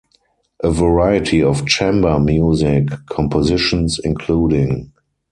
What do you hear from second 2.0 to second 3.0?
music